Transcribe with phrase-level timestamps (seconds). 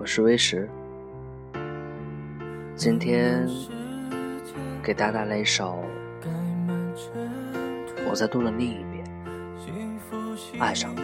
[0.00, 0.66] 我是微石，
[2.74, 3.46] 今天
[4.82, 5.84] 给大家带来一首
[8.08, 9.04] 我在读的另一边
[10.58, 11.00] 《爱上你》，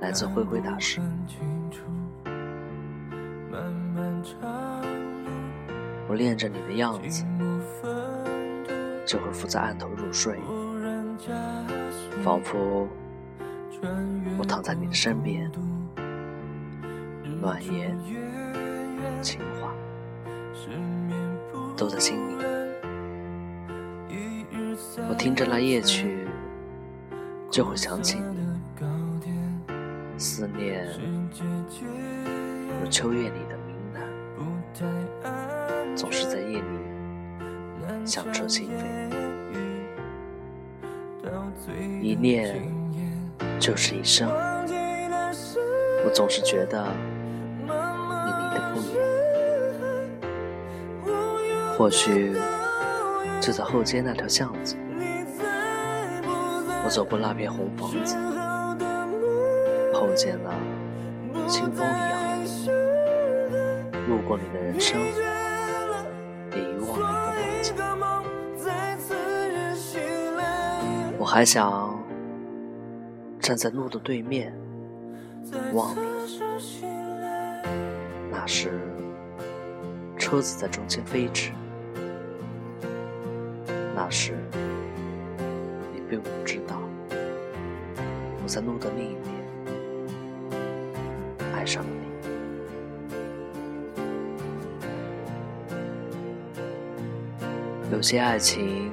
[0.00, 1.00] 来自灰灰大师。
[6.06, 7.24] 我恋着你的样子，
[9.06, 10.38] 就会伏在案头入睡，
[12.22, 12.86] 仿佛
[14.38, 15.50] 我躺在你的身边。
[17.40, 17.98] 暖言、
[19.22, 19.72] 情话
[21.74, 22.20] 都在心里。
[25.08, 26.28] 我听着那夜曲，
[27.50, 28.38] 就会想起你。
[30.18, 30.86] 思念
[32.82, 34.02] 如秋月里的明兰，
[35.96, 36.64] 总是在夜里
[38.04, 38.82] 响彻心扉。
[42.02, 42.70] 一念
[43.58, 44.28] 就是一生，
[46.04, 46.86] 我总是觉得。
[51.80, 52.36] 或许
[53.40, 54.76] 就在后街那条巷子，
[56.84, 58.16] 我走过那片红房子，
[59.90, 60.54] 碰见了
[61.48, 64.10] 清风一样的你。
[64.10, 65.00] 路过你的人生，
[66.52, 68.22] 也遗忘了一个梦
[68.58, 68.68] 境。
[71.16, 71.98] 我还想
[73.38, 74.54] 站在路的对面
[75.72, 76.00] 望你，
[78.30, 78.70] 那时
[80.18, 81.52] 车子在中间飞驰。
[84.10, 84.34] 那时，
[85.94, 86.82] 你并不知道，
[88.42, 89.32] 我在路的另一边
[91.54, 91.94] 爱上了你。
[97.92, 98.90] 有些爱情，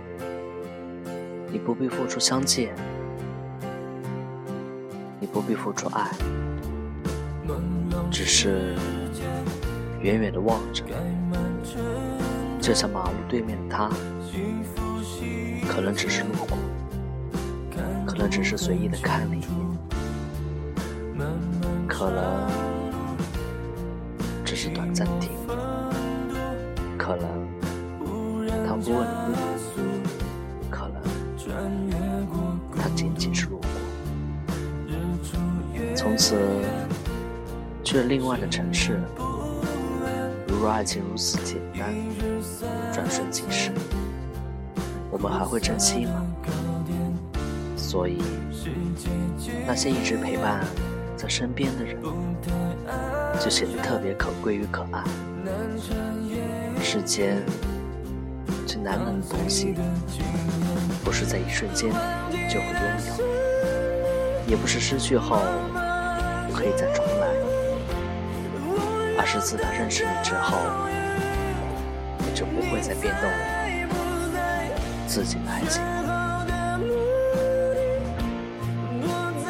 [1.51, 2.75] 你不必付出相见，
[5.19, 6.11] 你不必付出爱，
[8.11, 8.75] 只是
[9.99, 10.83] 远远的望着，
[12.61, 13.89] 就像马路对面的他。
[15.87, 16.57] 可能只是路过，
[18.05, 19.47] 可能只是随意的看了一眼，
[21.87, 22.45] 可能
[24.43, 25.55] 只是短暂停留，
[26.97, 27.25] 可能
[28.67, 29.35] 他不问你，
[30.69, 31.01] 可能
[32.75, 33.69] 他仅仅是路过。
[35.95, 36.35] 从此
[37.81, 38.99] 去了另外的城市，
[40.49, 41.95] 如若爱情如此简单，
[42.91, 43.71] 转瞬即逝。
[45.09, 46.25] 我们还会珍惜吗？
[47.75, 48.21] 所以，
[49.65, 50.65] 那些一直陪伴
[51.15, 51.97] 在身边的人，
[53.39, 55.03] 就显得特别可贵与可爱。
[56.83, 57.41] 世间
[58.65, 59.73] 最难能的东西，
[61.03, 61.89] 不是在一瞬间
[62.49, 62.81] 就会拥
[64.45, 65.39] 有，也不是失去后
[66.53, 67.27] 可以再重来，
[69.17, 70.57] 而是自他认识你之后，
[72.19, 73.66] 你就不会再变动了。
[75.17, 75.39] 自己
[76.05, 76.13] 后
[76.45, 76.85] 的目
[77.73, 77.81] 的，
[79.01, 79.03] 不
[79.43, 79.49] 再，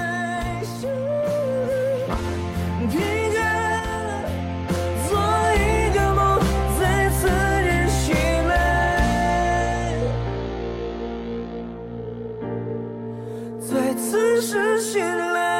[2.89, 2.95] 疲
[3.35, 3.37] 倦，
[5.09, 5.11] 做
[5.51, 5.59] 一
[5.93, 6.39] 个梦，
[6.79, 6.81] 在
[7.63, 7.75] 日
[14.79, 15.56] 醒来。